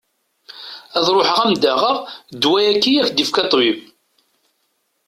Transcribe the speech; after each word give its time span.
Ad 0.97 1.07
ruḥeɣ 1.15 1.37
ad 1.39 1.45
am-d-aɣeɣ 1.49 1.97
ddwa-agi 2.35 2.91
i 2.93 2.99
ak-d-yefka 3.01 3.43
ṭṭbib. 3.45 3.77